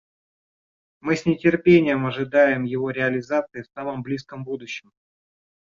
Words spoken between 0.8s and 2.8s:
Мы с нетерпением ожидаем